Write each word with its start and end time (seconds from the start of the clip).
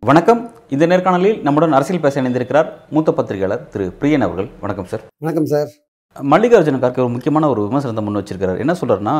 வணக்கம். 0.00 0.50
இந்த 0.68 0.86
நேர்காணலில் 0.86 1.40
நம்முடன் 1.40 1.72
அரசியல் 1.72 2.02
பேச 2.02 2.22
இணைந்திருக்கிறார் 2.22 2.72
மூத்த 2.90 3.12
பத்திரிகையாளர் 3.12 3.68
திரு 3.68 3.94
பிரியன் 4.00 4.20
அவர்கள். 4.20 4.50
வணக்கம் 4.60 4.84
சார். 4.84 5.00
வணக்கம் 5.18 5.46
சார். 5.46 5.68
மல்லிகார்ஜுன 6.16 6.78
கார்கே 6.80 7.00
ஒரு 7.02 7.12
முக்கியமான 7.12 7.48
ஒரு 7.52 7.60
விமர்சனத்தை 7.66 8.02
முன் 8.06 8.18
வச்சிருக்காரு 8.18 8.60
என்ன 8.62 8.72
சொல்கிறாருன்னா 8.80 9.14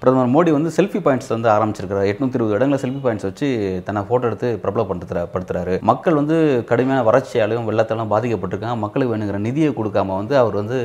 பிரதமர் 0.00 0.32
மோடி 0.32 0.50
வந்து 0.56 0.70
செல்ஃபி 0.76 1.00
பாயிண்ட்ஸ் 1.04 1.30
வந்து 1.34 1.48
ஆரம்பிச்சிருக்காரு 1.52 2.08
எட்நூத்தி 2.12 2.36
இருபது 2.38 2.54
இடங்களில் 2.56 2.80
செல்ஃபி 2.82 3.00
பாயிண்ட்ஸ் 3.04 3.26
வச்சு 3.28 3.48
தன்னை 3.86 4.00
ஃபோட்டோ 4.08 4.26
எடுத்து 4.30 4.48
பிரபலப்படுத்துற 4.64 5.22
படுத்துறாரு. 5.34 5.74
மக்கள் 5.90 6.18
வந்து 6.20 6.36
கடுமையான 6.70 7.04
வறட்சியாலையும் 7.08 7.68
வெள்ளத்தாலும் 7.68 8.12
பாதிக்கப்பட்டிருக்காங்க. 8.14 8.78
மக்களுக்கு 8.84 9.14
வேணுங்கிற 9.14 9.40
நிதியை 9.46 9.70
கொடுக்காம 9.78 10.16
வந்து 10.20 10.36
அவர் 10.42 10.60
வந்து 10.62 10.78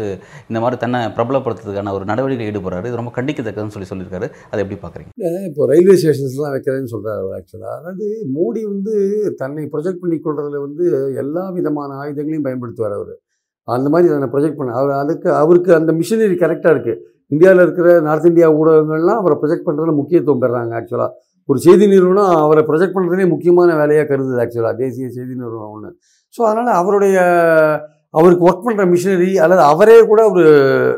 இந்த 0.50 0.58
மாதிரி 0.64 0.82
தன்னை 0.86 1.02
பிரபலப்படுத்துறதுக்கான 1.20 1.96
ஒரு 1.98 2.08
நடவடிக்கை 2.12 2.48
ஈடுபடுறாரு. 2.52 2.88
இது 2.92 3.02
ரொம்ப 3.04 3.14
கண்டிக்கத்தக்கதுன்னு 3.20 3.76
சொல்லி 3.78 3.92
சொல்லியிருக்காரு. 3.92 4.30
அதை 4.52 4.62
எப்படி 4.66 4.80
பார்க்குறீங்க? 4.86 5.12
இப்போ 5.52 5.72
ரயில்வே 5.74 6.00
ஸ்டேஷன்ஸ்லாம் 6.02 6.56
வைக்கிறேன்னு 6.58 6.94
சொல்கிறார் 6.96 7.30
ஆக்சுவலாக 7.40 7.78
அதாவது 7.80 8.08
மோடி 8.38 8.64
வந்து 8.74 8.96
தன்னை 9.44 9.66
ப்ரொஜெக்ட் 9.76 10.04
பண்ணி 10.04 10.20
கொள்றதுல 10.28 10.62
வந்து 10.68 10.86
எல்லா 11.24 11.46
விதமான 11.58 11.90
ஆயுதங்களையும் 12.04 12.48
பயன்படுத்துவார் 12.50 12.98
அவர். 13.00 13.16
அந்த 13.68 13.88
மாதிரி 13.94 14.14
அதை 14.18 14.30
ப்ரொஜெக்ட் 14.34 14.60
பண்ண 14.60 14.74
அவர் 14.80 14.92
அதுக்கு 15.04 15.30
அவருக்கு 15.42 15.72
அந்த 15.80 15.92
மிஷினரி 16.00 16.36
கரெக்டாக 16.44 16.74
இருக்குது 16.76 17.00
இந்தியாவில் 17.34 17.64
இருக்கிற 17.66 17.88
நார்த் 18.08 18.28
இந்தியா 18.30 18.50
ஊடகங்கள்லாம் 18.60 19.20
அவரை 19.22 19.36
ப்ரொஜெக்ட் 19.42 19.66
பண்ணுறதுல 19.68 19.96
முக்கியத்துவம் 20.00 20.44
பெறாங்க 20.44 20.76
ஆக்சுவலாக 20.80 21.12
ஒரு 21.50 21.60
செய்தி 21.66 21.86
நிறுவனம் 21.94 22.32
அவரை 22.46 22.62
ப்ரொஜெக்ட் 22.70 22.96
பண்ணுறதுலே 22.96 23.28
முக்கியமான 23.34 23.76
வேலையாக 23.82 24.08
கருதுது 24.12 24.40
ஆக்சுவலாக 24.44 24.76
தேசிய 24.82 25.08
செய்தி 25.18 25.34
நிறுவனம் 25.42 25.74
ஒன்று 25.76 25.92
ஸோ 26.34 26.42
அதனால் 26.50 26.78
அவருடைய 26.82 27.18
அவருக்கு 28.14 28.48
ஒர்க் 28.48 28.66
பண்ணுற 28.66 28.84
மிஷினரி 28.94 29.32
அல்லது 29.44 29.62
அவரே 29.72 29.98
கூட 30.12 30.22
ஒரு 30.32 30.44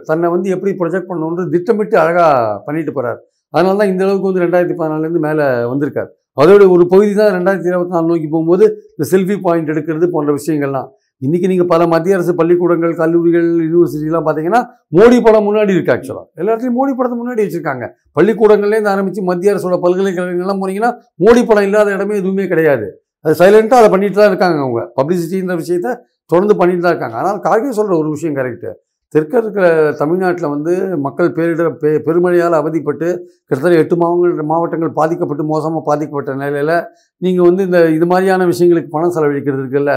தன்னை 0.09 0.27
வந்து 0.35 0.47
எப்படி 0.55 0.71
ப்ரொஜெக்ட் 0.81 1.09
பண்ணணுன்ற 1.11 1.45
திட்டமிட்டு 1.55 1.95
அழகாக 2.03 2.55
பண்ணிட்டு 2.67 2.91
போகிறார் 2.97 3.19
அதனால 3.53 3.75
தான் 3.81 3.91
இந்த 3.91 4.01
அளவுக்கு 4.05 4.29
வந்து 4.29 4.43
ரெண்டாயிரத்தி 4.45 4.75
பதினாலேருந்து 4.79 5.21
மேலே 5.27 5.45
வந்திருக்கார். 5.71 6.09
அதோட 6.37 6.63
ஒரு 6.75 6.83
பகுதி 6.91 7.13
தான் 7.19 7.31
ரெண்டாயிரத்தி 7.37 7.69
இருபத்தி 7.71 7.93
நாலு 7.95 8.09
நோக்கி 8.11 8.27
போகும்போது 8.33 8.65
இந்த 8.93 9.05
செல்ஃபி 9.13 9.35
பாயிண்ட் 9.45 9.71
எடுக்கிறது 9.73 10.07
போன்ற 10.15 10.31
விஷயங்கள்லாம். 10.39 10.89
இன்றைக்கி 11.21 11.47
நீங்கள் 11.51 11.69
பல 11.71 11.85
மத்திய 11.93 12.17
அரசு 12.17 12.33
பள்ளிக்கூடங்கள் 12.39 12.93
கல்லூரிகள் 12.99 13.47
யூனிவர்சிட்டிலாம் 13.63 14.25
பார்த்தீங்கன்னா 14.27 14.61
மோடி 14.97 15.17
படம் 15.25 15.45
முன்னாடி 15.47 15.71
இருக்கு 15.75 15.91
ஆக்சுவலாக 15.95 16.25
எல்லா 16.39 16.51
இடத்துலையும் 16.51 16.77
மோடி 16.79 16.91
படத்தை 16.97 17.15
முன்னாடி 17.21 17.41
வச்சுருக்காங்க. 17.45 17.85
பள்ளிக்கூடங்கள்லேருந்து 18.17 18.91
ஆரம்பித்து 18.93 19.21
மத்திய 19.29 19.53
அரசோட 19.53 19.77
பல்கலைக்கழகங்கள்லாம் 19.85 20.61
போனீங்கன்னா 20.61 20.91
மோடி 21.23 21.41
படம் 21.49 21.65
இல்லாத 21.69 21.95
இடமே 21.95 22.15
எதுவுமே 22.21 22.45
கிடையாது. 22.51 22.85
அது 23.25 23.33
சைலண்ட்டாக 23.41 23.81
அதை 23.81 23.89
பண்ணிட்டு 23.93 24.17
தான் 24.19 24.31
இருக்காங்க 24.31 24.59
அவங்க. 24.65 24.83
பப்ளிசிட்டின்ற 24.99 25.55
விஷயத்த 25.63 25.89
தொடர்ந்து 26.29 26.55
பண்ணிட்டு 26.61 26.83
தான் 26.85 26.93
இருக்காங்க. 26.93 27.17
ஆனால் 27.21 27.41
கார்கே 27.47 27.71
சொல்கிற 27.79 27.95
ஒரு 28.01 28.11
விஷயம் 28.15 28.37
கரெக்டு 28.39 28.71
தெற்க 29.13 29.33
இருக்கிற 29.41 29.65
தமிழ்நாட்டில் 29.99 30.51
வந்து 30.53 30.73
மக்கள் 31.05 31.29
பேரிடர் 31.37 31.69
பெ 31.81 31.91
பெருமழையால் 32.07 32.57
அவதிப்பட்டு 32.59 33.07
கிட்டத்தட்ட 33.45 33.79
எட்டு 33.83 33.95
மாவட்டங்கள் 34.01 34.49
மாவட்டங்கள் 34.51 34.91
பாதிக்கப்பட்டு 34.99 35.45
மோசமாக 35.51 35.81
பாதிக்கப்பட்ட 35.87 36.35
நிலையில் 36.43 36.75
நீங்கள் 37.21 37.47
வந்து 37.49 37.63
இந்த 37.67 37.79
இது 37.97 38.07
மாதிரியான 38.11 38.45
விஷயங்களுக்கு 38.45 38.91
பணம் 38.95 39.15
செலவழிக்கிறது 39.15 39.63
இருக்குல்ல 39.63 39.93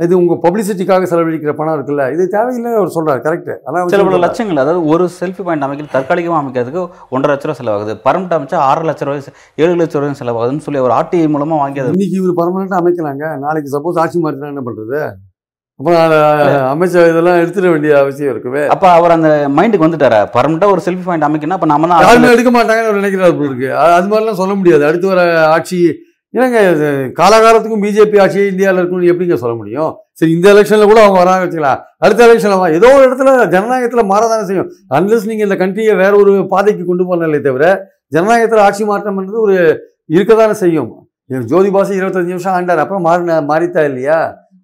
இது 0.00 0.12
உங்கள் 0.20 0.38
பப்ளிசிட்டிக்காக 0.44 1.06
செலவழிக்கிற 1.10 1.52
பணம் 1.58 1.74
இருக்குல்ல 1.76 2.04
இது 2.14 2.22
தேவையில்லை 2.32 2.70
அவர் 2.78 2.94
சொல்கிறார் 2.94 3.20
கரெக்டு 3.26 3.52
சில 3.92 4.04
பல 4.06 4.14
அதான் 4.14 4.24
லட்சங்கள் 4.24 4.60
அதாவது 4.62 4.80
ஒரு 4.92 5.04
செல்ஃபி 5.18 5.42
பாயிண்ட் 5.46 5.66
அமைக்கிறது 5.66 5.92
தற்காலிகமாக 5.96 6.40
அமைக்கிறதுக்கு 6.42 6.82
ஒன்றரை 7.14 7.30
லட்ச 7.32 7.46
ரூபா 7.48 7.56
செலவாகுது. 7.58 7.92
பர்மனெண்ட் 8.06 8.34
அமைச்சா 8.38 8.62
ஆறு 8.70 8.88
லட்ச 8.88 9.06
ரூபாய் 9.08 9.36
ஏழு 9.64 9.76
லட்ச 9.80 9.94
ரூபாய் 9.98 10.18
செலவாகுதுன்னு 10.22 10.64
சொல்லி 10.66 10.80
ஒரு 10.86 10.94
ஆர்டிஐ 10.96 11.28
மூலமாக 11.34 11.60
வாங்கி 11.64 11.80
அதை 11.82 11.92
இன்னைக்கு 11.94 12.18
இவர் 12.20 12.38
பர்மனெண்ட்டாக 12.40 12.82
அமைக்கலாங்க. 12.82 13.24
நாளைக்கு 13.44 13.74
சப்போஸ் 13.76 14.00
ஆட்சி 14.04 14.24
மாற்றினா 14.24 14.50
என்ன 14.54 14.64
பண்ணுறது 14.68 14.98
அப்புறம் 15.80 16.00
அமைச்சர் 16.72 17.08
இதெல்லாம் 17.12 17.38
எடுத்துட 17.42 17.68
வேண்டிய 17.74 17.92
அவசியம் 18.00 18.32
இருக்குவே. 18.34 18.64
அப்ப 18.74 18.88
அவர் 18.98 19.14
அந்த 19.16 19.30
மைண்டுக்கு 19.58 19.86
வந்துட்டாரா? 19.86 20.20
பர்மனெண்டா 20.34 20.72
ஒரு 20.74 20.82
செல்ஃபி 20.86 21.06
பாயிண்ட் 21.06 21.28
அமைக்கணும் 21.28 21.56
அப்ப 21.58 21.68
நம்ம 21.72 21.88
தான் 21.92 22.34
எடுக்க 22.34 22.52
மாட்டாங்கன்னு 22.56 23.00
நினைக்கிறார் 23.00 23.38
இருக்கு. 23.48 23.70
அது 23.94 24.10
மாதிரிலாம் 24.12 24.40
சொல்ல 24.42 24.54
முடியாது. 24.60 24.84
அடுத்து 24.90 25.08
வர 25.12 25.22
ஆட்சி 25.54 25.80
ஏன்னாங்க 26.34 26.60
காலகாலத்துக்கும் 27.18 27.82
பிஜேபி 27.84 28.16
ஆட்சியே 28.22 28.44
இந்தியாவில் 28.52 28.80
இருக்கும்னு 28.80 29.10
எப்படிங்க 29.12 29.36
சொல்ல 29.42 29.54
முடியும்? 29.58 29.90
சரி 30.18 30.32
இந்த 30.36 30.46
எலெக்ஷனில் 30.54 30.90
கூட 30.92 31.00
அவங்க 31.02 31.18
வராங்க 31.22 31.44
வச்சுக்கலாம் 31.44 31.80
அடுத்த 32.04 32.20
எலெக்ஷனில் 32.26 32.74
ஏதோ 32.78 32.88
ஒரு 32.96 33.04
இடத்துல 33.08 33.32
ஜனநாயகத்தில் 33.54 34.10
மாறதானே 34.12 34.44
செய்யும். 34.48 34.70
அன்லஸ் 34.96 35.28
நீங்கள் 35.30 35.48
இந்த 35.48 35.58
கண்ட்ரியை 35.62 35.94
வேற 36.02 36.12
ஒரு 36.22 36.32
பாதைக்கு 36.54 36.84
கொண்டு 36.90 37.04
போனாலே 37.10 37.40
தவிர 37.46 37.66
ஜனநாயகத்தில் 38.16 38.64
ஆட்சி 38.66 38.84
மாற்றம்ன்றது 38.90 39.38
ஒரு 39.46 39.56
இருக்க 40.16 40.32
தானே 40.40 40.56
செய்யும் 40.64 40.90
ஜோதி 41.52 41.70
பாசு 41.76 41.92
இருபத்தஞ்சு 41.98 42.32
நிமிஷம் 42.34 42.56
ஆண்டார். 42.56 42.82
அப்புறம் 42.84 43.06
மாறின 43.08 43.38
மாறித்தா 43.52 43.82
இல்லையா? 43.90 44.18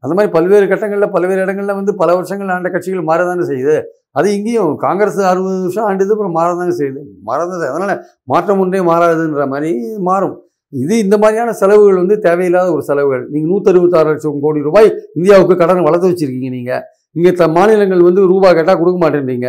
அந்த 0.04 0.12
மாதிரி 0.16 0.30
பல்வேறு 0.34 0.66
கட்டங்களில் 0.72 1.12
பல்வேறு 1.14 1.40
இடங்களில் 1.44 1.78
வந்து 1.78 1.92
பல 2.02 2.10
வருஷங்கள் 2.18 2.52
ஆண்ட 2.56 2.68
கட்சிகள் 2.74 3.08
மாறதானே 3.10 3.44
செய்யுது. 3.52 3.78
அது 4.18 4.28
இங்கேயும் 4.36 4.70
காங்கிரஸ் 4.84 5.18
அறுபது 5.32 5.56
வருஷம் 5.64 5.88
ஆண்டுது 5.88 6.14
அப்புறம் 6.14 6.36
மாறதானே 6.38 6.74
செய்யுது. 6.80 7.00
மாறதான் 7.28 7.72
அதனால் 7.72 7.96
மாற்றம் 8.32 8.62
ஒன்றே 8.64 8.80
மாறாதுன்ற 8.92 9.44
மாதிரி 9.54 9.72
மாறும். 10.08 10.36
இது 10.72 10.94
இந்த 11.04 11.16
மாதிரியான 11.22 11.54
செலவுகள் 11.60 12.00
வந்து 12.02 12.16
தேவையில்லாத 12.26 12.68
ஒரு 12.76 12.82
செலவுகள். 12.88 13.24
நீங்கள் 13.32 13.50
நூற்றறுபத்தாறு 13.52 14.08
லட்சம் 14.12 14.44
கோடி 14.46 14.60
ரூபாய் 14.68 14.88
இந்தியாவுக்கு 15.18 15.56
கடன் 15.62 15.86
வளர்த்து 15.88 16.10
வச்சுருக்கீங்க 16.10 16.50
நீங்கள் 16.56 16.82
இங்கே 17.18 17.30
த 17.38 17.46
மாநிலங்கள் 17.54 18.08
வந்து 18.08 18.22
ரூபா 18.32 18.48
கேட்டால் 18.56 18.80
கொடுக்க 18.80 18.98
மாட்டேன்றீங்க. 19.02 19.48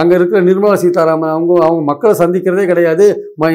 அங்கே 0.00 0.14
இருக்கிற 0.18 0.38
நிர்மலா 0.46 0.76
சீதாராமன் 0.82 1.32
அவங்க 1.34 1.52
அவங்க 1.66 1.82
மக்களை 1.88 2.12
சந்திக்கிறதே 2.20 2.64
கிடையாது. 2.70 3.06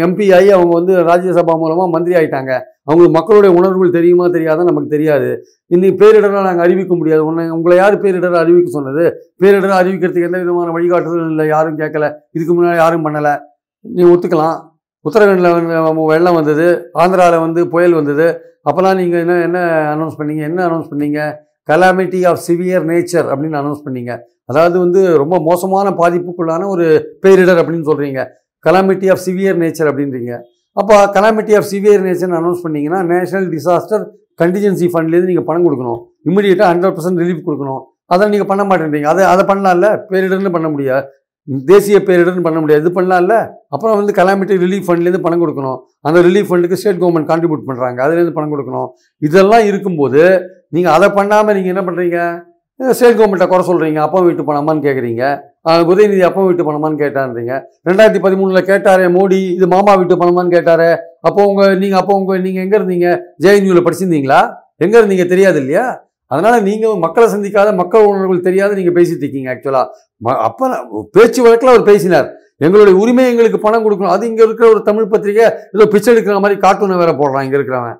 எம்பி 0.07 0.25
ஆகி 0.37 0.49
அவங்க 0.57 0.73
வந்து 0.79 0.93
ராஜ்யசபா 1.07 1.53
மூலமாக 1.61 1.87
மந்திரி 1.95 2.15
ஆகிட்டாங்க 2.19 2.51
அவங்களுக்கு 2.87 3.15
மக்களுடைய 3.17 3.51
உணர்வுகள் 3.59 3.95
தெரியுமா 3.97 4.25
தெரியாதான் 4.35 4.69
நமக்கு 4.71 4.93
தெரியாது. 4.95 5.29
இன்னைக்கு 5.73 5.95
பேரிடரை 6.03 6.43
நாங்கள் 6.49 6.65
அறிவிக்க 6.65 6.93
முடியாது. 6.99 7.23
உன்னை 7.29 7.45
உங்களை 7.57 7.77
யார் 7.81 8.01
பேரிடரை 8.03 8.39
அறிவிக்க 8.43 8.69
சொன்னது? 8.77 9.05
பேரிடரை 9.43 9.75
அறிவிக்கிறதுக்கு 9.81 10.29
எந்த 10.29 10.39
விதமான 10.43 10.75
வழிகாட்டுதலும் 10.77 11.33
இல்லை 11.33 11.47
யாரும் 11.55 11.79
கேட்கல. 11.81 12.07
இதுக்கு 12.37 12.53
முன்னாடி 12.53 12.79
யாரும் 12.83 13.05
பண்ணலை. 13.07 13.35
நீ 13.85 14.03
ஒத்துக்கலாம். 14.13 14.57
உத்தரகண்டில் 15.07 15.53
வந்து 15.55 16.05
வெள்ளம் 16.11 16.37
வந்தது 16.39 16.67
ஆந்திராவில் 17.01 17.43
வந்து 17.45 17.61
புயல் 17.73 17.97
வந்தது. 17.99 18.27
அப்போல்லாம் 18.69 18.97
நீங்கள் 19.01 19.21
என்ன 19.25 19.35
என்ன 19.47 19.59
அனௌன்ஸ் 19.95 20.17
பண்ணீங்க? 20.19 20.41
என்ன 20.49 20.59
அனௌன்ஸ் 20.67 20.89
பண்ணீங்க? 20.91 21.19
கலாமிட்டி 21.69 22.19
ஆஃப் 22.29 22.41
சிவியர் 22.47 22.85
நேச்சர் 22.89 23.27
அப்படின்னு 23.31 23.57
அனௌன்ஸ் 23.61 23.85
பண்ணீங்க. 23.85 24.11
அதாவது 24.51 24.77
வந்து 24.83 25.01
ரொம்ப 25.21 25.35
மோசமான 25.47 25.87
பாதிப்புக்குள்ளான 26.01 26.67
ஒரு 26.73 26.85
பேரிடர் 27.23 27.59
அப்படின்னு 27.61 27.87
சொல்கிறீங்க 27.89 28.21
கலாமிட்டி 28.65 29.07
ஆஃப் 29.13 29.23
சிவியர் 29.25 29.59
நேச்சர் 29.63 29.89
அப்படின்றீங்க. 29.91 30.33
அப்போ 30.77 30.95
கலாமிட்டி 31.17 31.53
ஆஃப் 31.59 31.69
சிவியர் 31.71 32.05
நேச்சர்னு 32.07 32.39
அனௌன்ஸ் 32.39 32.63
பண்ணீங்கன்னா 32.65 32.99
நேஷனல் 33.11 33.47
டிசாஸ்டர் 33.55 34.03
கண்டிஜென்சி 34.41 34.87
ஃபண்ட்லேருந்து 34.93 35.31
நீங்கள் 35.31 35.47
பணம் 35.49 35.65
கொடுக்கணும். 35.67 35.99
இமிடியேட்டாக 36.29 36.67
ஹண்ட்ரட் 36.71 36.95
பர்சன்ட் 36.97 37.21
ரிலீஃப் 37.23 37.45
கொடுக்கணும். 37.47 37.81
அதை 38.13 38.29
நீங்கள் 38.33 38.49
பண்ண 38.51 38.63
மாட்டேன்றீங்க. 38.69 39.07
அதை 39.13 39.23
அதை 39.33 39.43
பண்ணலாம்ல? 39.51 39.87
பேரிடர்னு 40.09 40.51
பண்ண 40.55 40.67
முடியாது 40.73 41.05
தேசிய 41.71 41.97
பேரிடர்னு 42.07 42.45
பண்ண 42.47 42.59
முடியாது. 42.63 42.83
இது 42.83 42.91
பண்ணலாம்ல? 42.97 43.35
அப்புறம் 43.75 43.97
வந்து 43.99 44.13
கலாமிட்டி 44.19 44.57
ரிலீஃப் 44.65 44.87
ஃபண்ட்லேருந்து 44.87 45.23
பணம் 45.25 45.41
கொடுக்கணும். 45.43 45.79
அந்த 46.07 46.21
ரிலீஃப் 46.27 46.49
ஃபண்டுக்கு 46.49 46.79
ஸ்டேட் 46.81 47.01
கவர்மெண்ட் 47.03 47.29
கான்ட்ரிபியூட் 47.31 47.67
பண்ணுறாங்க 47.69 47.99
அதுலேருந்து 48.05 48.35
பணம் 48.37 48.53
கொடுக்கணும். 48.55 48.89
இதெல்லாம் 49.27 49.65
இருக்கும்போது 49.71 50.23
நீங்கள் 50.77 50.95
அதை 50.97 51.09
பண்ணாமல் 51.19 51.57
நீங்கள் 51.57 51.73
என்ன 51.75 51.83
பண்ணுறீங்க 51.89 52.19
ஸ்டேட் 52.79 53.19
கவர்மெண்ட்டை 53.19 53.45
குறை 53.51 53.63
சொல்கிறீங்க 53.67 53.99
அப்பா 54.05 54.19
வீட்டு 54.25 54.43
பணமான்னு 54.49 54.83
கேட்குறீங்க 54.87 55.23
உதயநிதி 55.91 56.23
அப்பா 56.27 56.41
வீட்டு 56.47 56.65
பணமான்னு 56.67 56.99
கேட்டான்றீங்க 57.03 57.53
ரெண்டாயிரத்தி 57.87 58.19
பதிமூணில் 58.25 58.67
கேட்டாரே 58.69 59.05
மோடி 59.15 59.39
இது 59.55 59.67
மாமா 59.73 59.93
வீட்டு 59.99 60.19
பணமான்னு 60.21 60.53
கேட்டாரே. 60.55 60.91
அப்போ 61.27 61.41
உங்கள் 61.51 61.79
நீங்கள் 61.83 61.99
அப்போ 62.01 62.13
உங்கள் 62.19 62.43
நீங்கள் 62.45 62.63
எங்கே 62.65 62.77
இருந்தீங்க? 62.79 63.07
ஜேஎன்யூவில் 63.43 63.85
படிச்சிருந்தீங்களா? 63.87 64.41
எங்கே 64.85 64.99
இருந்தீங்க? 64.99 65.25
தெரியாது 65.33 65.59
இல்லையா? 65.63 65.85
அதனால் 66.31 66.65
நீங்கள் 66.69 67.01
மக்களை 67.05 67.27
சந்திக்காத 67.35 67.69
மக்கள் 67.81 68.07
உணர்வுகள் 68.09 68.45
தெரியாத 68.47 68.71
நீங்கள் 68.79 68.95
பேசிட்டு 68.97 69.23
இருக்கீங்க 69.25 69.51
ஆக்சுவலாக 69.53 69.85
ம 70.25 70.35
அப்போ 70.47 70.65
பேச்சு 71.15 71.39
வழக்கில் 71.45 71.73
அவர் 71.73 71.85
பேசினார். 71.91 72.27
எங்களுடைய 72.65 72.95
உரிமை 73.03 73.23
எங்களுக்கு 73.31 73.59
பணம் 73.65 73.85
கொடுக்கணும். 73.85 74.13
அது 74.15 74.23
இங்கே 74.31 74.43
இருக்கிற 74.47 74.65
ஒரு 74.73 74.81
தமிழ் 74.89 75.11
பத்திரிகை 75.13 75.45
ஏதோ 75.75 75.85
பிச்சை 75.93 76.09
எடுக்கிற 76.13 76.39
மாதிரி 76.45 76.57
கார்ட்டூனை 76.65 76.97
வேற 77.03 77.11
போடுறான் 77.21 77.45
இங்கே 77.47 77.57
இருக்கிறவன். 77.59 77.97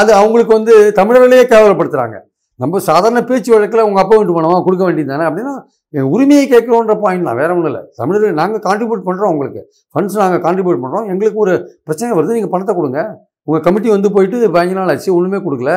அது 0.00 0.10
அவங்களுக்கு 0.20 0.52
வந்து 0.58 0.74
தமிழர்களையே 0.98 1.44
கேவலப்படுத்துகிறாங்க 1.52 2.18
நம்ம 2.60 2.78
சாதாரண 2.88 3.20
பேச்சு 3.30 3.50
வழக்கில் 3.54 3.86
உங்கள் 3.86 4.02
அப்பா 4.02 4.14
வீட்டு 4.18 4.36
பணமாக 4.36 4.62
கொடுக்க 4.66 4.82
வேண்டியது 4.86 5.10
தானே 5.12 5.24
அப்படின்னா 5.28 5.54
என் 5.94 6.08
உரிமையை 6.14 6.44
கேட்கணுன்ற 6.52 6.94
பாயிண்ட் 7.02 7.26
தான் 7.28 7.38
வேற 7.40 7.50
ஒன்றும் 7.56 7.70
இல்லை. 7.70 7.82
தமிழர்கள் 8.00 8.38
நாங்கள் 8.40 8.62
கான்ட்ரிபியூட் 8.66 9.02
பண்ணுறோம் 9.08 9.32
உங்களுக்கு. 9.34 9.60
ஃபண்ட்ஸ் 9.94 10.16
நாங்கள் 10.22 10.42
கான்ட்ரிபியூட் 10.46 10.80
பண்ணுறோம் 10.84 11.08
எங்களுக்கு 11.14 11.40
ஒரு 11.44 11.54
பிரச்சனை 11.86 12.10
வருது 12.18 12.36
நீங்கள் 12.38 12.52
பணத்தை 12.54 12.74
கொடுங்க. 12.78 13.00
உங்கள் 13.48 13.64
கமிட்டி 13.66 13.90
வந்து 13.96 14.10
போயிட்டு 14.16 14.36
பதினஞ்சு 14.54 14.78
நாள் 14.78 14.92
ஆச்சு 14.94 15.10
ஒன்றுமே 15.18 15.40
கொடுக்கல. 15.46 15.72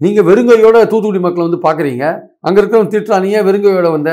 நீங்கள் 0.00 0.26
வெறுங்கையோட 0.28 0.78
தூத்துக்குடி 0.92 1.20
மக்களை 1.24 1.44
வந்து 1.46 1.60
பார்க்குறீங்க. 1.66 2.04
அங்கே 2.46 2.58
இருக்கிறவங்க 2.60 2.92
திட்டுறானீங்க 2.94 3.40
வெறுங்கையோட 3.48 3.90
வந்த? 3.96 4.12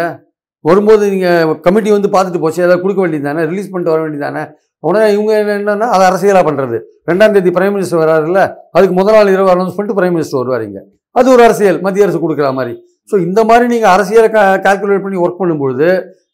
வரும்போது 0.66 1.04
நீங்கள் 1.14 1.54
கமிட்டி 1.66 1.92
வந்து 1.96 2.10
பார்த்துட்டு 2.16 2.42
போச்சு 2.42 2.60
ஏதாவது 2.66 2.82
கொடுக்க 2.84 3.00
வேண்டியது 3.02 3.28
தானே 3.30 3.44
ரிலீஸ் 3.52 3.72
பண்ணிட்டு 3.72 3.94
வர 3.94 4.02
வேண்டியது 4.04 4.26
தானே 4.28 4.44
உடனே 4.84 5.08
இவங்க 5.16 5.32
என்னென்னா 5.42 5.88
அதை 5.96 6.04
அரசியலாக 6.10 6.44
பண்ணுறது 6.48 6.78
ரெண்டாம் 7.10 7.34
தேதி 7.36 7.52
பிரைம் 7.56 7.74
மினிஸ்டர் 7.76 8.02
வராருல்ல 8.04 8.42
அதுக்கு 8.78 8.96
முதல் 9.00 9.18
நாள் 9.18 9.32
இரவு 9.36 9.52
அனௌன்ஸ் 9.54 9.76
பண்ணிட்டு 9.78 9.98
பிரைம் 10.00 10.16
மினிஸ்டர் 10.18 10.42
வருவாரிங்க 10.42 10.80
அது 11.16 11.28
ஒரு 11.34 11.42
அரசியல் 11.48 11.80
மத்திய 11.86 12.06
அரசு 12.06 12.20
கொடுக்குற 12.20 12.50
மாதிரி. 12.60 12.74
ஸோ 13.10 13.16
இந்த 13.28 13.40
மாதிரி 13.50 13.66
நீங்கள் 13.68 13.92
அரசியலை 13.96 14.30
கா 14.36 14.44
கால்குலேட் 14.66 15.04
பண்ணி 15.06 15.18
ஒர்க் 15.24 15.42
பண்ணும்பொழுது 15.42 15.88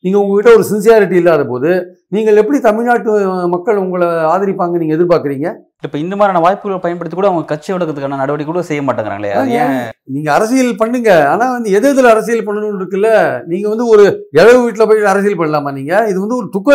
நீங்கள் 0.07 0.21
உங்ககிட்ட 0.21 0.51
ஒரு 0.55 0.65
சின்சியாரிட்டி 0.71 1.11
இல்லாத 1.13 1.43
போது 1.45 1.69
நீங்கள் 2.07 2.35
எப்படி 2.35 2.59
தமிழ்நாட்டு 2.59 3.11
மக்கள் 3.47 3.77
உங்களை 3.77 4.07
ஆதரிப்பாங்க 4.27 4.77
நீங்கள் 4.77 4.97
எதிர்பார்க்குறீங்க? 4.97 5.47
இப்போ 5.83 5.97
இந்த 5.97 6.15
மாதிரியான 6.15 6.43
வாய்ப்புகளை 6.43 6.79
பயன்படுத்தி 6.79 7.17
கூட 7.17 7.27
அவங்க 7.27 7.45
கட்சி 7.45 7.73
வளர்க்கறதுக்கான 7.73 8.17
நடவடிக்கை 8.17 8.45
கூட 8.45 8.61
செய்ய 8.61 8.81
மாட்டேங்கிறாங்களே 8.81 9.31
ஏன்? 9.57 9.75
நீங்க 10.07 10.33
அரசியல் 10.33 10.75
பண்ணுங்க. 10.75 11.29
ஆனா 11.29 11.51
வந்து 11.51 11.71
எது 11.71 11.93
எதுல 11.93 12.07
அரசியல் 12.07 12.45
பண்ணணும்னு 12.45 12.79
இருக்குல்ல 12.79 13.09
நீங்க 13.45 13.69
வந்து 13.69 13.87
ஒரு 13.87 14.05
இழவு 14.31 14.61
வீட்டுல 14.63 14.87
போய் 14.87 15.05
அரசியல் 15.05 15.37
பண்ணலாமா 15.37 15.71
நீங்க? 15.71 16.05
இது 16.09 16.19
வந்து 16.19 16.35
ஒரு 16.35 16.49
துக்க 16.51 16.71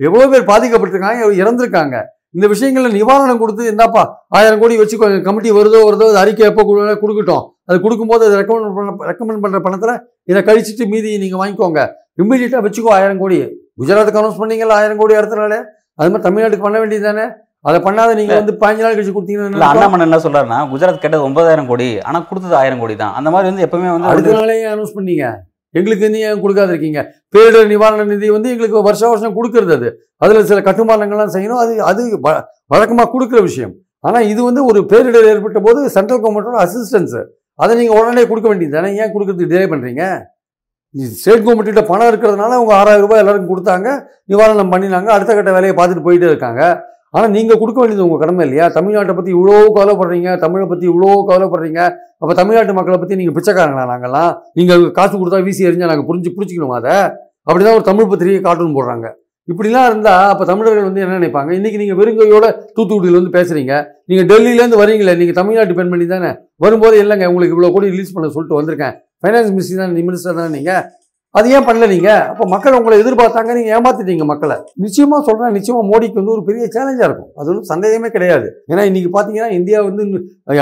எவ்வளவு 0.00 0.32
பேர் 0.32 0.50
பாதிக்கப்பட்டிருக்காங்க 0.52 1.24
இறந்திருக்காங்க. 1.42 1.96
இந்த 2.30 2.48
விஷயங்கள்ல 2.48 2.92
நிவாரணம் 2.92 3.38
கொடுத்து 3.38 3.66
என்னப்பா 3.66 4.02
ஆயிரம் 4.28 4.60
கோடி 4.60 4.76
வச்சு 4.76 4.96
கமிட்டி 5.22 5.50
வருதோ 5.50 5.80
வருதோ 5.86 6.06
அது 6.08 6.16
அறிக்கை 6.16 6.46
எப்போ 6.46 6.62
கொடு- 6.62 7.00
கொடுக்கட்டும். 7.02 7.44
அது 7.64 7.80
கொடுக்கும்போது 7.80 8.26
அது 8.26 8.38
ரெக்கமெண்ட் 8.38 8.76
பண்ண 8.76 9.10
ரெக்கமெண்ட் 9.10 9.42
பண்ற 9.42 9.58
பணத்துல 9.60 9.92
இதை 10.24 10.42
கழிச்சிட்டு 10.42 10.86
மீதி 10.86 11.18
நீங்க 11.18 11.36
வாங்கிக்கோங்க. 11.36 11.80
இம்மீடியட்டா 12.20 12.60
வச்சுக்கோ 12.64 12.90
ஆயிரம் 12.96 13.18
கோடி. 13.18 13.38
குஜராத்துக்கு 13.78 14.20
அனௌன்ஸ் 14.20 14.40
பண்ணீங்கல்ல 14.40 14.78
ஆயிரம் 14.78 14.98
கோடி 14.98 15.14
அடுத்த 15.14 15.36
நாளே 15.36 15.58
அது 15.98 16.08
மாதிரி 16.10 16.24
தமிழ்நாட்டுக்கு 16.24 16.66
பண்ண 16.66 16.78
வேண்டியது 16.78 17.06
தானே 17.06 17.24
அதை 17.64 17.78
பண்ணாத 17.80 18.10
நீங்க 18.18 18.34
வந்து 18.36 18.52
பதினஞ்சு 18.60 18.84
நாள் 18.84 18.94
கழிச்சு 18.94 19.14
கொடுத்தீங்கன்னா 19.14 19.68
அண்ணாமலை 19.68 20.04
என்ன 20.06 20.18
சொல்றாருன்னா 20.24 20.58
குஜராத் 20.70 21.02
கேட்டது 21.02 21.26
ஒன்பதாயிரம் 21.26 21.66
கோடி 21.66 21.88
ஆனா 22.02 22.18
கொடுத்தது 22.22 22.54
ஆயிரம் 22.56 22.82
கோடி 22.82 22.94
தான். 22.96 23.14
அந்த 23.18 23.28
மாதிரி 23.30 23.48
வந்து 23.50 23.64
எப்பவுமே 23.66 23.90
வந்து 23.90 24.10
அடுத்த 24.12 24.34
நாளே 24.38 24.56
அனௌன்ஸ் 24.70 24.94
பண்ணீங்க. 24.96 25.24
எங்களுக்கு 25.74 26.06
வந்து 26.06 26.20
ஏன் 26.20 26.40
கொடுக்காத 26.40 26.70
இருக்கீங்க 26.70 27.00
பேரிடர் 27.34 27.68
நிவாரண 27.68 28.04
நிதி 28.04 28.28
வந்து 28.30 28.48
எங்களுக்கு 28.50 28.82
வருஷம் 28.82 29.12
வருஷம் 29.12 29.36
கொடுக்கறது 29.36 29.74
அது. 29.74 29.88
அதில் 30.18 30.46
சில 30.46 30.60
கட்டுமானங்கள்லாம் 30.60 31.34
செய்யணும். 31.34 31.60
அது 31.62 31.74
அது 31.82 32.02
வ- 32.24 32.40
வழக்கமா 32.70 33.04
கொடுக்குற 33.12 33.40
விஷயம். 33.42 33.74
ஆனால் 34.04 34.26
இது 34.26 34.40
வந்து 34.44 34.62
ஒரு 34.64 34.80
பேரிடர் 34.90 35.28
ஏற்பட்ட 35.30 35.60
போது 35.60 35.80
சென்ட்ரல் 35.88 36.22
கவர்மெண்ட்டோட 36.22 36.58
அசிஸ்டன்ஸ் 36.64 37.16
அதை 37.58 37.72
நீங்கள் 37.76 37.98
உடனே 37.98 38.22
கொடுக்க 38.26 38.48
வேண்டியது 38.48 38.76
தானே 38.76 38.90
ஏன் 38.96 39.12
கொடுக்கறதுக்கு 39.14 39.52
டிலே 39.52 39.68
பண்ணுறீங்க 39.70 40.02
ஸ்டேட் 41.20 41.44
கவர்மெண்ட்டிட்ட 41.44 41.82
பணம் 41.90 42.08
இருக்கிறதுனால 42.10 42.56
அவங்க 42.58 42.72
ஆறாயிரம் 42.78 43.04
ரூபாய் 43.06 43.22
எல்லாருக்கும் 43.22 43.52
கொடுத்தாங்க 43.52 43.88
நிவாரணம் 44.30 44.72
பண்ணினாங்க 44.72 45.10
அடுத்த 45.16 45.34
கட்ட 45.34 45.50
வேலையை 45.56 45.74
பார்த்துட்டு 45.78 46.06
போயிட்டே 46.06 46.28
இருக்காங்க. 46.30 46.62
ஆனால் 47.16 47.32
நீங்கள் 47.36 47.60
கொடுக்க 47.60 47.78
வேண்டியது 47.80 48.04
உங்கள் 48.06 48.22
கடமை 48.22 48.42
இல்லையா? 48.46 48.66
தமிழ்நாட்டை 48.76 49.14
பற்றி 49.18 49.30
இவ்வளோ 49.36 49.54
கவலைப்படுறீங்க 49.76 50.30
தமிழை 50.44 50.66
பற்றி 50.72 50.84
இவ்வளோ 50.90 51.08
கவலைப்படுறீங்க. 51.30 51.80
அப்போ 52.22 52.34
தமிழ்நாட்டு 52.40 52.76
மக்களை 52.78 52.98
பற்றி 53.02 53.18
நீங்கள் 53.20 53.36
பிச்சைக்காரங்களா 53.38 53.86
நாங்கள்லாம் 53.92 54.32
நீங்கள் 54.58 54.82
காசு 54.98 55.14
கொடுத்தா 55.16 55.40
வீசி 55.48 55.68
எறிஞ்சால் 55.70 55.92
நாங்கள் 55.92 56.08
புரிஞ்சு 56.10 56.30
பிடிச்சிக்கணுமா 56.36 56.78
அதை? 56.82 56.96
அப்படி 57.48 57.62
தான் 57.66 57.76
ஒரு 57.78 57.86
தமிழ் 57.90 58.10
பத்திரிகை 58.12 58.40
கார்ட்டூன் 58.46 58.76
போடுறாங்க. 58.78 59.08
இப்படிலாம் 59.48 59.86
இருந்தால் 59.90 60.30
அப்போ 60.32 60.44
தமிழர்கள் 60.50 60.88
வந்து 60.88 61.02
என்ன 61.04 61.18
நினைப்பாங்க? 61.20 61.50
இன்றைக்கி 61.58 61.78
நீங்கள் 61.82 61.98
வெறுங்கையோட 62.00 62.46
தூத்துக்குடியில் 62.76 63.18
வந்து 63.20 63.36
பேசுகிறீங்க 63.38 63.74
நீங்கள் 64.10 64.28
டெல்லியிலேருந்து 64.32 64.80
வரீங்களே 64.82 65.14
நீங்கள் 65.20 65.38
தமிழ்நாட்டு 65.38 65.78
பெண்மணி 65.78 66.06
தானே? 66.14 66.30
வரும்போது 66.64 66.96
இல்லைங்க 67.04 67.28
உங்களுக்கு 67.32 67.56
இவ்வளோ 67.56 67.72
கோடி 67.76 67.94
ரிலீஸ் 67.94 68.14
பண்ண 68.16 68.28
சொல்லிட்டு 68.36 68.58
வந்திருக்கேன். 68.58 68.96
ஃபைனான்ஸ் 69.22 69.52
மினிஸ்டர் 69.56 69.82
தான் 69.82 69.94
மினிஸ்டர் 70.08 70.38
தானே 70.40 70.50
நீங்கள் 70.56 70.82
அது 71.38 71.48
ஏன் 71.56 71.66
பண்ணல 71.66 71.86
நீங்கள் 71.92 72.22
அப்போ 72.30 72.44
மக்கள் 72.52 72.76
உங்களை 72.76 72.94
எதிர்பார்த்தாங்க 73.02 73.50
நீங்கள் 73.56 73.74
ஏமாத்திட்டீங்க 73.76 74.24
மக்களை. 74.30 74.56
நிச்சயமாக 74.84 75.20
சொல்கிறேன் 75.26 75.54
நிச்சயமாக 75.56 75.84
மோடிக்கு 75.90 76.18
வந்து 76.20 76.32
ஒரு 76.36 76.42
பெரிய 76.48 76.64
சேலஞ்சாக 76.76 77.06
இருக்கும். 77.08 77.28
அது 77.38 77.48
ஒன்றும் 77.50 77.68
சந்தேகமே 77.72 78.08
கிடையாது. 78.14 78.46
ஏன்னா 78.70 78.84
இன்றைக்கி 78.88 79.10
பார்த்தீங்கன்னா 79.16 79.50
இந்தியா 79.58 79.80
வந்து 79.88 80.02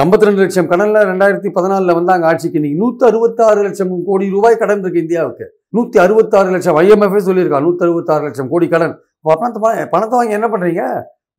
ஐம்பத்தி 0.02 0.28
ரெண்டு 0.28 0.42
லட்சம் 0.44 0.68
கடனில் 0.72 1.08
ரெண்டாயிரத்தி 1.12 1.52
பதினாலில் 1.56 1.96
வந்தாங்க 2.00 2.26
ஆட்சிக்கு. 2.32 2.60
இன்னைக்கு 2.60 2.80
நூற்றி 2.82 3.06
அறுபத்தாறு 3.10 3.62
லட்சம் 3.68 3.94
கோடி 4.10 4.28
ரூபாய் 4.36 4.60
கடன் 4.62 4.82
இருக்குது 4.84 5.04
இந்தியாவுக்கு. 5.06 5.46
நூற்றி 5.78 5.98
அறுபத்தாறு 6.04 6.52
லட்சம் 6.56 6.78
ஐஎம்எஃப்ஏ 6.84 7.24
சொல்லியிருக்கா 7.30 7.64
நூற்றி 7.68 7.84
அறுபத்தாறு 7.88 8.22
லட்சம் 8.28 8.52
கோடி 8.52 8.68
கடன். 8.74 8.94
பணத்தை 9.30 9.86
பணத்தை 9.96 10.14
வாங்கி 10.18 10.38
என்ன 10.40 10.48
பண்ணுறீங்க 10.52 10.84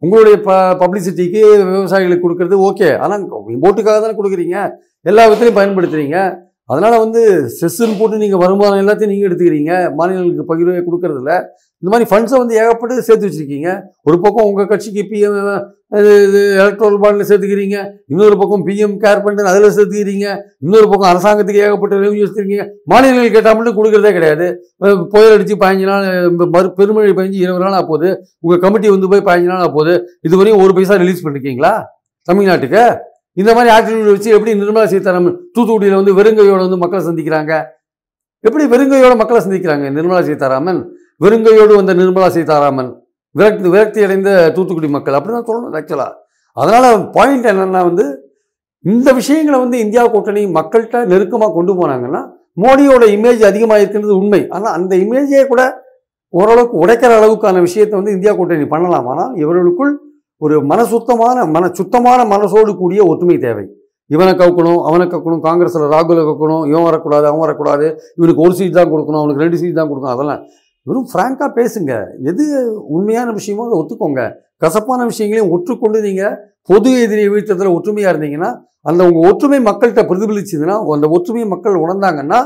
உங்களுடைய 0.02 0.36
ப 0.50 0.52
பப்ளிசிட்டிக்கு 0.82 1.42
விவசாயிகளுக்கு 1.70 2.26
கொடுக்கறது 2.26 2.58
ஓகே 2.68 2.90
ஆனால் 3.06 3.24
ஓட்டுக்காக 3.68 3.98
தானே 4.04 4.16
கொடுக்குறீங்க. 4.20 4.58
எல்லா 5.10 5.24
விதத்துலையும் 5.26 5.58
பயன்படுத்துகிறீங்க 5.58 6.20
அதனால் 6.70 7.02
வந்து 7.04 7.22
செஸ்ஸுன்னு 7.60 8.00
போட்டு 8.00 8.22
நீங்கள் 8.24 8.42
வருமானம் 8.44 8.82
எல்லாத்தையும் 8.84 9.14
நீங்கள் 9.14 9.28
எடுத்துக்கிறீங்க. 9.30 9.72
மாநிலங்களுக்கு 9.98 10.50
பகிர்வே 10.52 10.82
கொடுக்கறதில்ல. 10.88 11.34
இந்த 11.82 11.90
மாதிரி 11.92 12.08
ஃபண்ட்ஸை 12.10 12.38
வந்து 12.42 12.56
ஏகப்பட்டு 12.62 13.06
சேர்த்து 13.08 13.28
வச்சுருக்கீங்க. 13.28 13.70
ஒரு 14.08 14.18
பக்கம் 14.24 14.48
உங்கள் 14.50 14.70
கட்சிக்கு 14.72 15.04
பிஎம் 15.12 15.38
இது 16.00 16.12
இது 16.26 16.40
எலக்ட்ரல் 16.62 16.98
பாண்டில் 17.04 17.28
சேர்த்துக்கிறீங்க. 17.30 17.78
இன்னொரு 18.12 18.36
பக்கம் 18.42 18.64
பிஎம் 18.68 18.96
கேர் 19.04 19.22
ஃபண்ட் 19.24 19.50
அதில் 19.52 19.76
சேர்த்துக்கிறீங்க. 19.78 20.28
இன்னொரு 20.66 20.88
பக்கம் 20.92 21.10
அரசாங்கத்துக்கு 21.12 21.64
ஏகப்பட்ட 21.68 22.02
ரெவன்யூ 22.04 22.26
வச்சுருக்கீங்க 22.26 22.66
மாநிலங்கள் 22.92 23.36
கேட்டால் 23.38 23.58
மட்டும் 23.60 23.78
கொடுக்குறதே 23.80 24.12
கிடையாது. 24.18 24.48
புயல் 25.14 25.36
அடித்து 25.36 25.62
பதினஞ்சு 25.64 25.88
நாள் 25.92 26.08
மறு 26.56 26.70
பெருமழை 26.80 27.14
பதிஞ்சு 27.20 27.40
இருபது 27.46 27.66
நாள் 27.66 27.78
ஆகுது 27.82 28.12
உங்கள் 28.44 28.64
கமிட்டி 28.66 28.90
வந்து 28.96 29.12
போய் 29.14 29.28
பதினஞ்சு 29.30 29.52
நாள் 29.54 29.66
ஆகுது 29.70 29.96
இதுவரையும் 30.30 30.64
ஒரு 30.66 30.76
பைசா 30.80 31.02
ரிலீஸ் 31.04 31.26
பண்ணிருக்கீங்களா? 31.26 31.74
தமிழ்நாட்டுக்கு? 32.28 32.84
இந்த 33.38 33.52
மாதிரி 33.56 33.70
ஆட்டிடியூட் 33.76 34.14
வச்சு 34.14 34.30
எப்படி 34.36 34.54
நிர்மலா 34.62 34.86
சீதாராமன் 34.94 35.36
தூத்துக்குடியில் 35.56 36.00
வந்து 36.00 36.14
வெறுங்கையோட 36.20 36.62
வந்து 36.68 36.80
மக்களை 36.84 37.02
சந்திக்கிறாங்க? 37.10 37.54
எப்படி 38.44 38.64
வெறுங்கையோட 38.74 39.14
மக்களை 39.22 39.40
சந்திக்கிறாங்க 39.46 39.86
நிர்மலா 39.98 40.22
சீதாராமன்? 40.30 40.80
வெறுங்கையோடு 41.24 41.74
வந்த 41.80 41.94
நிர்மலா 42.02 42.30
சீதாராமன் 42.38 42.92
விரக்தி 43.36 43.70
விரக்தி 43.76 44.00
அடைந்த 44.06 44.30
தூத்துக்குடி 44.56 44.90
மக்கள் 44.96 45.18
அப்படிதான் 45.18 45.48
சொல்லணும் 45.50 45.76
ஆக்சுவலாக 45.80 46.14
அதனால் 46.58 47.04
பாயிண்ட் 47.16 47.48
என்னன்னா 47.52 47.82
வந்து 47.90 48.06
இந்த 48.86 49.10
விஷயங்களை 49.20 49.58
வந்து 49.64 49.78
இந்தியா 49.86 50.04
கூட்டணி 50.14 50.42
மக்கள்கிட்ட 50.58 51.00
நெருக்கமாக 51.12 51.52
கொண்டு 51.58 51.74
போனாங்கன்னா 51.80 52.22
மோடியோட 52.64 53.04
இமேஜ் 53.16 53.42
அதிகமாக 53.50 53.82
இருக்கிறது 53.82 54.14
உண்மை. 54.22 54.40
ஆனால் 54.56 54.74
அந்த 54.78 54.94
இமேஜே 55.04 55.42
கூட 55.52 55.62
ஓரளவுக்கு 56.34 56.76
உடைக்கிற 56.84 57.12
அளவுக்கான 57.20 57.62
விஷயத்தை 57.68 57.96
வந்து 58.00 58.16
இந்தியா 58.16 58.32
கூட்டணி 58.40 58.66
பண்ணலாம். 58.74 59.08
ஆனால் 59.12 59.32
இவர்களுக்குள் 59.42 59.92
ஒரு 60.42 60.56
மன 60.72 60.82
சுத்தமான 60.94 61.46
மன 61.56 61.70
சுத்தமான 61.80 62.20
மனசோடு 62.34 62.72
கூடிய 62.82 63.02
ஒற்றுமை 63.12 63.38
தேவை. 63.46 63.66
இவனை 64.10 64.34
கவுக்கணும் 64.42 64.82
அவனை 64.90 65.06
கவுக்கணும் 65.10 65.44
காங்கிரஸில் 65.48 65.92
ராகுலை 65.96 66.22
கவுக்கணும் 66.28 66.64
இவன் 66.70 66.86
வரக்கூடாது 66.90 67.26
அவன் 67.30 67.44
வரக்கூடாது 67.46 67.88
இவனுக்கு 68.20 68.44
ஒரு 68.46 68.54
சீட் 68.60 68.78
தான் 68.78 68.92
கொடுக்கணும் 68.94 69.22
அவனுக்கு 69.22 69.44
ரெண்டு 69.46 69.60
சீட் 69.62 69.80
தான் 69.80 69.90
கொடுக்கணும் 69.92 70.16
அதெல்லாம் 70.16 70.42
வெறும் 70.88 71.10
ஃப்ராங்காக 71.12 71.50
பேசுங்க. 71.58 71.92
எது 72.30 72.44
உண்மையான 72.96 73.30
விஷயமோ 73.40 73.66
அதை 73.68 73.78
ஒத்துக்கோங்க. 73.82 74.22
கசப்பான 74.64 75.06
விஷயங்களையும் 75.12 75.52
ஒற்றுக்கொண்டு 75.56 76.00
நீங்கள் 76.08 76.36
பொது 76.70 76.90
எதிரியை 77.04 77.30
வீழ்த்ததில் 77.34 77.76
ஒற்றுமையாக 77.78 78.12
இருந்தீங்கன்னா 78.14 78.50
அந்த 78.90 79.02
உங்கள் 79.10 79.28
ஒற்றுமை 79.30 79.60
மக்கள்கிட்ட 79.70 80.04
பிரதிபலிச்சதுன்னா 80.10 80.76
அந்த 80.98 81.08
ஒற்றுமை 81.16 81.46
மக்கள் 81.54 81.82
உணர்ந்தாங்கன்னா 81.86 82.40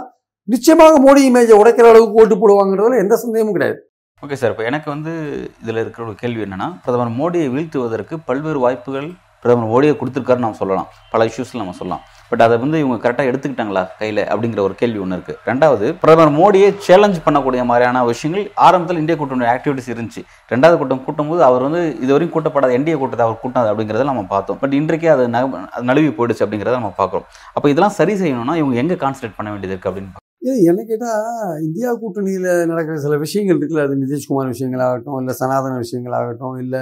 நிச்சயமாக 0.48 0.94
மோடி 1.06 1.22
இமேஜை 1.30 1.56
உடைக்கிற 1.62 1.88
அளவுக்கு 1.92 2.20
ஓட்டு 2.22 2.36
போடுவாங்கன்றதுல 2.42 3.02
எந்த 3.04 3.16
சந்தேகமும் 3.24 3.56
கிடையாது. 3.58 3.78
ஓகே 4.24 4.36
சார் 4.40 4.52
இப்போ 4.52 4.66
எனக்கு 4.68 4.88
வந்து 4.94 5.14
இதில் 5.62 5.80
இருக்கிற 5.82 6.02
ஒரு 6.10 6.14
கேள்வி 6.20 6.42
என்னென்னா 6.44 6.68
பிரதமர் 6.84 7.10
மோடியை 7.18 7.48
வீழ்த்துவதற்கு 7.54 8.16
பல்வேறு 8.28 8.60
வாய்ப்புகள் 8.66 9.08
பிரதமர் 9.44 9.72
மோடியை 9.72 9.94
கொடுத்துருக்காரு 10.02 10.42
நம்ம 10.44 10.58
சொல்லலாம். 10.60 10.88
பல 11.14 11.26
இஷ்யூஸில் 11.30 11.62
நம்ம 11.62 11.74
சொல்லலாம். 11.80 12.04
பட் 12.30 12.44
அதை 12.46 12.56
வந்து 12.62 12.78
இவங்க 12.84 12.98
கரெக்டாக 13.06 13.30
எடுத்துக்கிட்டாங்களா 13.32 13.84
கையில் 14.00 14.22
அப்படிங்கிற 14.34 14.62
ஒரு 14.68 14.76
கேள்வி 14.82 15.00
ஒன்று 15.06 15.18
இருக்குது 15.18 15.40
ரெண்டாவது 15.50 15.88
பிரதமர் 16.04 16.34
மோடியை 16.40 16.70
சேலஞ்ச் 16.88 17.20
பண்ணக்கூடிய 17.28 17.66
மாதிரியான 17.72 18.06
விஷயங்கள் 18.12 18.48
ஆரம்பத்தில் 18.68 19.02
இந்திய 19.04 19.18
கூட்டணி 19.22 19.52
ஆக்டிவிட்டிஸ் 19.56 19.92
இருந்துச்சு. 19.96 20.24
ரெண்டாவது 20.54 20.80
கூட்டம் 20.84 21.04
கூட்டும்போது 21.10 21.44
அவர் 21.50 21.68
வந்து 21.68 21.84
இதுவரையும் 22.06 22.34
கூட்டப்படாத 22.38 22.80
என்டிஏ 22.80 22.98
கூட்டத்தை 23.04 23.28
அவர் 23.28 23.44
கூட்டாது 23.46 23.70
அப்படிங்கிறத 23.74 24.10
நம்ம 24.14 24.28
பார்த்தோம். 24.34 24.62
பட் 24.64 24.80
இன்றைக்கே 24.82 25.14
அது 25.18 25.30
அது 25.44 25.88
நழுவி 25.92 26.12
போயிடுச்சு 26.20 26.46
அப்படிங்கிறத 26.48 26.80
நம்ம 26.82 26.96
பார்க்குறோம். 27.04 27.28
அப்போ 27.56 27.70
இதெல்லாம் 27.76 27.98
சரி 28.02 28.16
செய்யணும்னா 28.24 28.58
இவங்க 28.64 28.84
எங்கே 28.86 29.04
கான்சன்ட்ரேட் 29.06 29.40
பண்ண 29.40 29.52
வேண்டியது 29.56 29.76
இருக்குது 29.76 29.94
அப்படின்னு 29.94 30.22
ஏன் 30.44 30.62
என்ன 30.70 30.82
கேட்டால் 30.88 31.28
இந்தியா 31.66 31.90
கூட்டணியில் 32.00 32.48
நடக்கிற 32.72 32.96
சில 33.04 33.18
விஷயங்கள் 33.26 33.58
இருக்குல்ல. 33.60 33.86
அது 33.88 33.96
நிதிஷ்குமார் 34.02 34.50
விஷயங்களாகட்டும் 34.54 35.18
இல்லை 35.22 35.34
சனாதன 35.42 35.78
விஷயங்களாகட்டும் 35.84 36.58
இல்லை 36.64 36.82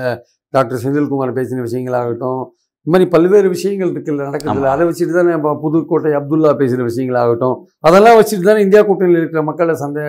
டாக்டர் 0.53 0.81
செந்தில்குமார் 0.83 1.37
பேசின 1.37 1.63
விஷயங்களாகட்டும் 1.67 2.41
இந்த 2.87 2.91
மாதிரி 2.93 3.07
பல்வேறு 3.13 3.47
விஷயங்கள் 3.53 3.91
இருக்குல்ல 3.93 4.27
நடக்குதுல்ல. 4.27 4.69
அதை 4.75 4.83
வச்சுட்டு 4.89 5.13
தானே 5.17 5.33
இப்போ 5.39 5.51
புதுக்கோட்டை 5.63 6.11
அப்துல்லா 6.19 6.51
பேசுகிற 6.61 6.83
விஷயங்களாகட்டும் 6.87 7.55
அதெல்லாம் 7.87 8.17
வச்சுட்டு 8.19 8.47
தானே 8.49 8.63
இந்தியா 8.65 8.81
கூட்டணியில் 8.87 9.19
இருக்கிற 9.21 9.41
மக்களை 9.49 9.73
சந்த 9.83 9.99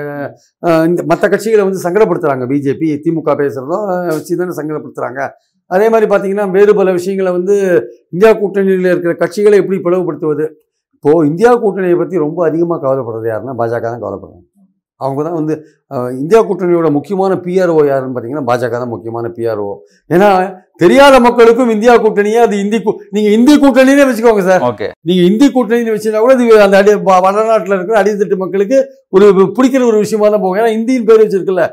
இந்த 0.88 1.02
மற்ற 1.10 1.24
கட்சிகளை 1.28 1.64
வந்து 1.68 1.84
சங்கடப்படுத்துகிறாங்க 1.86 2.46
பிஜேபி 2.52 2.88
திமுக 3.04 3.34
பேசுகிறதும் 3.42 3.84
வச்சு 4.16 4.40
தானே 4.42 4.54
சங்கடப்படுத்துகிறாங்க 4.60 5.20
அதே 5.70 5.86
மாதிரி 5.92 6.06
பார்த்தீங்கன்னா 6.10 6.46
வேறு 6.56 6.72
பல 6.80 6.90
விஷயங்களை 6.98 7.32
வந்து 7.38 7.56
இந்தியா 8.14 8.32
கூட்டணியில் 8.40 8.92
இருக்கிற 8.92 9.12
கட்சிகளை 9.22 9.58
எப்படி 9.62 9.78
பிளவுபடுத்துவது? 9.84 10.46
இப்போது 11.04 11.28
இந்தியா 11.28 11.50
கூட்டணியை 11.58 11.96
பற்றி 11.96 12.16
ரொம்ப 12.22 12.40
அதிகமாக 12.48 12.80
கவலைப்படுறது 12.82 13.28
யாருன்னா 13.28 13.54
பாஜக 13.60 13.84
தான் 13.84 14.02
கவலைப்படுறாங்க. 14.02 14.44
அவங்க 15.00 15.20
தான் 15.22 15.38
வந்து 15.38 15.54
இந்தியா 16.18 16.40
கூட்டணியோட 16.42 16.88
முக்கியமான 16.96 17.32
பிஆர்ஓ 17.44 17.80
யாருன்னு 17.86 18.12
பார்த்தீங்கன்னா 18.12 18.44
பாஜக 18.48 18.74
தான் 18.74 18.92
முக்கியமான 18.92 19.30
பிஆர்ஓ 19.36 19.70
ஏன்னா 20.10 20.28
தெரியாத 20.80 21.14
மக்களுக்கும் 21.24 21.72
இந்தியா 21.74 21.94
கூட்டணியே 21.96 22.38
அது 22.44 22.54
இந்தி 22.62 22.78
கூ- 22.78 22.96
நீங்க 23.14 23.28
இந்தி 23.36 23.54
கூட்டணினே 23.56 24.04
வச்சுக்கோங்க 24.04 24.44
சார். 24.46 24.62
ஓகே. 24.68 24.86
நீங்க 25.08 25.22
இந்தி 25.30 25.46
கூட்டணின்னு 25.48 25.94
வச்சுருந்தா 25.94 26.20
கூட 26.20 26.34
இது 26.38 26.60
அந்த 26.66 26.76
அடி 26.80 26.92
வடநாட்டுல 27.24 27.76
இருக்கிற 27.76 27.98
அடித்தட்டு 28.00 28.36
மக்களுக்கு 28.36 28.78
ஒரு 29.12 29.26
பிடிக்கிற 29.56 29.82
ஒரு 29.90 29.98
விஷயமா 30.04 30.28
தான் 30.28 30.42
போகும். 30.44 30.60
ஏன்னா 30.60 30.72
இந்தியின் 30.78 31.08
பேர் 31.08 31.22
வச்சிருக்குல்ல. 31.24 31.64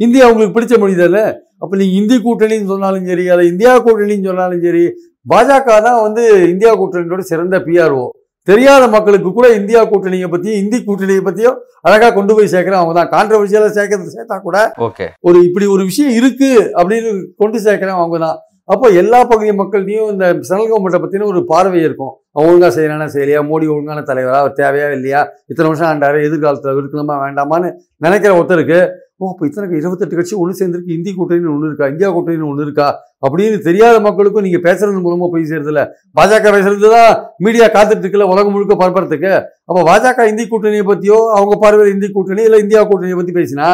இந்தி 0.00 0.20
அவங்களுக்கு 0.24 0.56
பிடிச்ச 0.56 0.76
மொழி 0.80 0.94
தானே. 0.96 1.24
அப்ப 1.62 1.72
நீங்க 1.80 1.94
இந்தி 2.00 2.18
கூட்டணின்னு 2.20 2.72
சொன்னாலும் 2.72 3.08
சரி 3.10 3.26
அதை 3.34 3.44
இந்தியா 3.52 3.72
கூட்டணின்னு 3.80 4.28
சொன்னாலும் 4.30 4.64
சரி 4.64 4.84
பாஜக 5.26 5.68
தான் 5.84 6.00
வந்து 6.02 6.24
இந்தியா 6.52 6.72
கூட்டணியோட 6.76 7.24
சிறந்த 7.30 7.58
பிஆர்ஓ 7.66 8.06
தெரியாத 8.50 8.84
மக்களுக்கு 8.94 9.30
கூட 9.38 9.46
இந்தியா 9.58 9.80
கூட்டணியை 9.92 10.28
பத்தியும் 10.32 10.60
இந்தி 10.62 10.78
கூட்டணியை 10.88 11.22
பத்தியும் 11.28 11.60
அழகா 11.88 12.08
கொண்டு 12.18 12.32
போய் 12.36 12.52
சேர்க்கிறேன். 12.54 12.80
அவங்க 12.82 12.94
தான் 12.98 13.12
கான்ட்ரவர்ஷியலா 13.14 13.70
சேர்க்கறது 13.78 14.16
சேர்த்தா 14.16 14.36
கூட 14.48 14.58
ஓகே 14.88 15.06
ஒரு 15.28 15.38
இப்படி 15.48 15.68
ஒரு 15.76 15.84
விஷயம் 15.90 16.12
இருக்கு 16.18 16.50
அப்படின்னு 16.80 17.12
கொண்டு 17.42 17.58
சேர்க்கிறேன் 17.66 17.98
அவங்க 18.00 18.18
தான். 18.26 18.36
அப்போ 18.74 18.86
எல்லா 19.00 19.18
பகுதி 19.30 19.50
மக்கள்கிட்டையும் 19.58 20.08
இந்த 20.12 20.26
சென்ட்ரல் 20.46 20.70
கவர்மெண்ட்டை 20.70 21.00
பற்றின 21.02 21.26
ஒரு 21.32 21.40
பார்வை 21.50 21.80
இருக்கும். 21.88 22.12
அவன் 22.34 22.48
ஒழுங்கா 22.50 22.68
செய்யறானா 22.76 23.06
செய்யலையா? 23.14 23.40
மோடி 23.50 23.66
ஒழுங்கான 23.74 24.00
தலைவரா? 24.08 24.38
அவர் 24.44 24.56
தேவையா 24.60 24.88
இல்லையா? 24.96 25.20
இத்தனை 25.50 25.68
வருஷம் 25.70 25.88
ஆண்டாரு 25.90 26.18
எதிர்காலத்தில் 26.28 26.80
இருக்கணுமா 26.80 27.16
வேண்டாமான்னு 27.24 27.68
நினைக்கிற 28.06 28.32
ஒருத்தருக்கு 28.38 28.78
ஓ 29.20 29.28
இப்போ 29.32 29.44
இத்தனை 29.48 29.76
இருபத்தெட்டு 29.80 30.16
கட்சி 30.16 30.34
ஒன்று 30.42 30.58
சேர்ந்துருக்கு. 30.60 30.96
இந்தி 30.98 31.10
கூட்டணின்னு 31.18 31.52
ஒன்று 31.54 31.68
இருக்கா? 31.70 31.86
இந்தியா 31.92 32.08
கூட்டணின்னு 32.16 32.50
ஒன்று 32.52 32.66
இருக்கா? 32.66 32.88
அப்படின்னு 33.22 33.58
தெரியாத 33.58 34.00
மக்களுக்கும் 34.00 34.42
நீங்கள் 34.42 34.64
பேசுறது 34.66 35.00
மூலமாக 35.00 35.28
போய் 35.32 35.42
சேர்றதில்ல 35.42 35.82
பாஜக 36.20 36.50
பேசுறது 36.56 36.90
தான் 36.90 37.12
மீடியா 37.36 37.66
காத்துட்டு 37.66 38.04
இருக்குல்ல 38.04 38.22
உலகம் 38.22 38.52
முழுக்க 38.52 38.74
பரப்புறதுக்கு 38.74 39.32
அப்போ 39.64 39.80
பாஜக 39.82 40.26
இந்தி 40.26 40.46
கூட்டணியை 40.46 40.82
பற்றியோ 40.82 41.32
அவங்க 41.34 41.56
பார்வையில் 41.60 41.94
இந்தி 41.94 42.08
கூட்டணி 42.08 42.42
இல்லை 42.42 42.58
இந்தியா 42.58 42.82
கூட்டணியை 42.84 43.16
பற்றி 43.16 43.32
பேசினா 43.32 43.68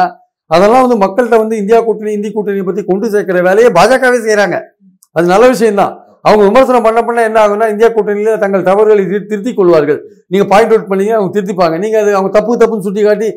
அதெல்லாம் 0.45 0.87
வந்து 0.87 0.97
மக்கள்கிட்ட 1.05 1.37
வந்து 1.37 1.57
இந்தியா 1.57 1.81
கூட்டணி 1.81 2.11
இந்தி 2.11 2.29
கூட்டணியை 2.29 2.65
பற்றி 2.65 2.83
கொண்டு 2.83 3.09
சேர்க்கிற 3.09 3.41
வேலையை 3.41 3.71
பாஜகவே 3.71 4.17
செய்கிறாங்க 4.27 4.57
அது 5.11 5.27
நல்ல 5.27 5.47
விஷயம்தான். 5.47 5.93
அவங்க 6.21 6.43
விமர்சனம் 6.43 6.83
பண்ண 6.83 7.01
பண்ண 7.01 7.23
என்ன 7.23 7.47
ஆகும்னா 7.47 7.69
இந்தியா 7.69 7.89
கூட்டணியில் 7.89 8.37
தங்கள் 8.37 8.63
தவறுகளை 8.63 9.05
திரு- 9.05 9.25
திருத்திக் 9.25 9.57
கொள்வார்கள். 9.57 9.99
நீங்கள் 10.27 10.47
பாயிண்ட் 10.47 10.73
அவுட் 10.73 10.89
பண்ணீங்க 10.91 11.09
அவங்க 11.09 11.31
திருத்திப்பாங்க. 11.33 11.79
நீங்கள் 11.79 12.01
அது 12.01 12.15
அவங்க 12.15 12.39
தப்பு 12.39 12.57
தப்புன்னு 12.57 12.79
சுட்டி 12.79 13.03
காட்டி 13.03 13.29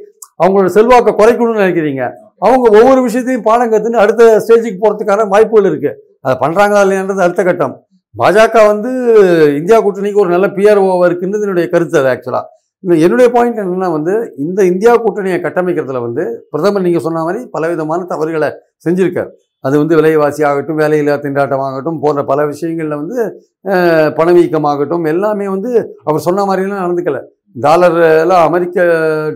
அவங்களோட 0.44 0.66
செல்வாக்கை 0.66 1.12
குறைக்கணும்னு 1.14 1.62
நினைக்கிறீங்க. 1.62 2.02
அவங்க 2.42 2.66
ஒவ்வொரு 2.78 3.00
விஷயத்தையும் 3.06 3.46
பாடம் 3.48 3.72
கற்றுன்னு 3.72 4.02
அடுத்த 4.04 4.24
ஸ்டேஜுக்கு 4.44 4.78
போகிறதுக்கான 4.82 5.28
வாய்ப்புகள் 5.34 5.68
இருக்குது 5.70 5.94
அதை 6.24 6.34
பண்ணுறாங்களா 6.42 6.82
இல்லையான்றது 6.86 7.26
அடுத்த 7.26 7.42
கட்டம். 7.48 7.74
பாஜக 8.14 8.58
வந்து 8.72 8.90
இந்தியா 9.60 9.78
கூட்டணிக்கு 9.84 10.22
ஒரு 10.24 10.30
நல்ல 10.34 10.46
பிஆர்ஓவாக 10.58 11.08
இருக்குன்றது 11.08 11.44
என்னுடைய 11.46 11.66
கருத்து 11.72 11.98
அது 12.02 12.10
ஆக்சுவலாக 12.12 12.44
என்னுடைய 13.04 13.28
பாயிண்ட் 13.34 13.60
என்னென்னா 13.62 13.88
வந்து 13.96 14.14
இந்த 14.44 14.60
இந்தியா 14.70 14.92
கூட்டணியை 15.04 15.38
கட்டமைக்கிறதுல 15.44 16.00
வந்து 16.06 16.24
பிரதமர் 16.52 16.84
நீங்கள் 16.86 17.04
சொன்ன 17.06 17.22
மாதிரி 17.26 17.40
பலவிதமான 17.54 18.06
தவறுகளை 18.12 18.50
செஞ்சுருக்கார். 18.84 19.30
அது 19.64 19.74
வந்து 19.82 19.94
விலைவாசி 19.98 20.42
ஆகட்டும் 20.48 20.80
வேலையில்லா 20.82 21.14
திண்டாட்டம் 21.24 21.64
ஆகட்டும் 21.66 22.00
போன்ற 22.04 22.22
பல 22.30 22.40
விஷயங்களில் 22.50 23.00
வந்து 23.02 23.18
பணவீக்கமாகட்டும் 24.18 25.06
எல்லாமே 25.12 25.46
வந்து 25.54 25.70
அவர் 26.08 26.26
சொன்ன 26.26 26.44
மாதிரிலாம் 26.50 26.84
நடந்துக்கல. 26.84 27.20
டாலர் 27.64 27.96
எல்லாம் 28.22 28.44
அமெரிக்க 28.48 28.84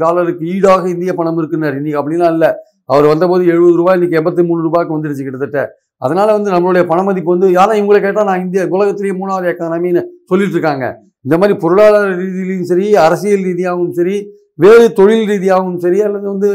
டாலருக்கு 0.03 0.45
ஈடாக 0.55 0.85
இந்திய 0.95 1.13
பணம் 1.21 1.39
இருக்குன்னார். 1.41 1.79
இன்றைக்கி 1.79 1.99
அப்படிலாம் 2.01 2.35
இல்லை. 2.37 2.51
அவர் 2.91 3.07
வந்தபோது 3.07 3.47
எழுபது 3.47 3.77
ரூபாய் 3.77 3.99
இன்றைக்கி 3.99 4.19
எண்பத்தி 4.21 4.47
மூணு 4.47 4.63
ரூபாய்க்கு 4.63 4.97
வந்துருச்சு 4.97 5.23
கிட்டத்தட்ட. 5.23 5.61
அதனால் 6.03 6.33
வந்து 6.33 6.51
நம்மளுடைய 6.51 6.83
பணமதிப்பு 6.87 7.33
வந்து 7.33 7.51
யாரும் 7.51 7.77
இவங்களை 7.77 8.01
கேட்டால் 8.01 8.25
நான் 8.25 8.41
இந்திய 8.41 8.67
உலகத்திலேயே 8.71 9.15
மூணாவது 9.17 9.49
எக்கானமின்னு 9.53 10.03
சொல்லிட்டு 10.25 10.55
இருக்காங்க. 10.55 10.85
இந்த 11.25 11.39
மாதிரி 11.39 11.59
பொருளாதார 11.59 12.15
ரீதியிலையும் 12.17 12.61
சரி 12.63 12.97
அரசியல் 12.97 13.43
ரீதியாகவும் 13.43 13.93
சரி 13.93 14.15
வேறு 14.59 14.93
தொழில் 14.93 15.27
ரீதியாகவும் 15.27 15.79
சரி 15.79 16.03
அல்லது 16.03 16.27
வந்து 16.29 16.49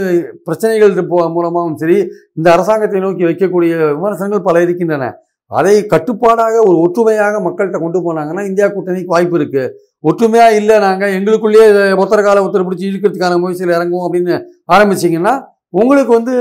பிரச்சனைகள் 0.44 0.94
போ- 1.10 1.32
மூலமாகவும் 1.32 1.78
சரி 1.78 1.98
இந்த 2.34 2.52
அரசாங்கத்தை 2.52 3.00
நோக்கி 3.00 3.24
வைக்கக்கூடிய 3.26 3.72
விமர்சனங்கள் 3.94 4.42
பல 4.42 4.62
இருக்கின்றன. 4.62 5.06
அதை 5.52 5.86
கட்டுப்பாடாக 5.86 6.60
ஒரு 6.62 6.78
ஒற்றுமையாக 6.80 7.40
மக்கள்கிட்ட 7.40 7.80
கொண்டு 7.80 8.00
போனாங்கன்னா 8.00 8.46
இந்தியா 8.46 8.68
கூட்டணிக்கு 8.68 9.06
வாய்ப்பு 9.06 9.38
இருக்குது 9.38 9.66
ஒற்றுமையாக 10.04 10.56
இல்லை 10.56 10.80
நாங்கள் 10.80 11.14
எங்களுக்குள்ளேயே 11.14 11.66
இதை 11.70 11.84
ஒருத்தர் 11.94 12.24
கால 12.24 12.44
ஒருத்தர் 12.44 12.68
பிடிச்சி 12.68 12.88
இழுக்கிறதுக்கான 12.90 13.40
முயற்சியில் 13.40 13.76
இறங்குவோம் 13.76 14.06
அப்படின்னு 14.06 14.36
ஆரம்பிச்சிங்கன்னா 14.74 15.34
உங்களுக்கு 15.80 16.12
வந்து 16.18 16.34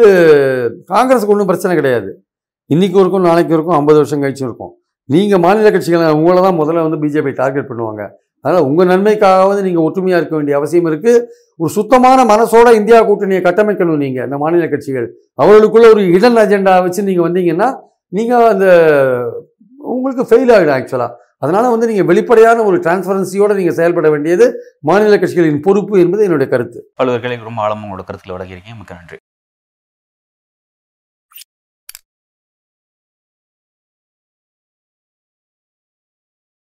காங்கிரஸுக்கு 0.92 1.34
ஒன்றும் 1.34 1.50
பிரச்சனை 1.50 1.74
கிடையாது. 1.78 2.10
இன்னைக்கு 2.70 2.98
இருக்கும் 3.02 3.26
நாளைக்கு 3.28 3.54
இருக்கும் 3.56 3.76
ஐம்பது 3.78 3.98
வருஷம் 4.00 4.22
கழிச்சும் 4.24 4.48
இருக்கும். 4.48 4.72
நீங்கள் 5.08 5.42
மாநில 5.44 5.70
கட்சிகளை 5.74 6.04
உங்களை 6.18 6.42
தான் 6.46 6.60
முதல்ல 6.60 6.84
வந்து 6.86 7.00
பிஜேபி 7.04 7.32
டார்கெட் 7.40 7.70
பண்ணுவாங்க. 7.70 8.02
அதனால் 8.44 8.66
உங்கள் 8.68 8.88
நன்மைக்காகவது 8.92 9.60
நீங்கள் 9.66 9.84
ஒற்றுமையாக 9.86 10.20
இருக்க 10.20 10.34
வேண்டிய 10.36 10.54
அவசியம் 10.58 10.88
இருக்குது 10.90 11.22
ஒரு 11.60 11.70
சுத்தமான 11.78 12.18
மனசோட 12.32 12.68
இந்தியா 12.80 12.98
கூட்டணியை 13.08 13.40
கட்டமைக்கணும் 13.46 14.02
நீங்கள் 14.04 14.26
இந்த 14.28 14.36
மாநில 14.42 14.66
கட்சிகள். 14.72 15.06
அவர்களுக்குள்ள 15.42 15.88
ஒரு 15.94 16.02
இடன் 16.16 16.40
அஜெண்டா 16.44 16.74
வச்சு 16.86 17.08
நீங்கள் 17.08 17.26
வந்தீங்கன்னா 17.28 17.68
நீங்கள் 18.18 18.48
அந்த 18.54 18.66
உங்களுக்கு 19.94 20.24
ஃபெயில் 20.30 20.52
ஆகிடும் 20.56 20.76
ஆக்சுவலாக 20.76 21.12
அதனால் 21.44 21.72
வந்து 21.74 21.88
நீங்கள் 21.90 22.08
வெளிப்படையான 22.10 22.64
ஒரு 22.70 22.76
டிரான்ஸ்பரன்சியோடு 22.84 23.58
நீங்கள் 23.60 23.78
செயல்பட 23.80 24.08
வேண்டியது 24.14 24.46
மாநில 24.90 25.16
கட்சிகளின் 25.16 25.62
பொறுப்பு 25.68 25.94
என்பது 26.04 26.24
என்னுடைய 26.28 26.48
கருத்து. 26.54 26.80
அலுவலர்களை 27.00 27.38
ரொம்ப 27.50 27.62
ஆழமாக 27.66 27.86
உங்களோட 27.86 28.04
கருத்தில் 28.10 28.34
விளக்கியிருக்கீங்க. 28.36 28.76
மிக்க 28.80 28.94
நன்றி. 29.00 29.18